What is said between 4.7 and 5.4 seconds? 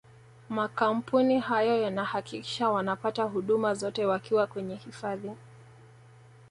hifadhi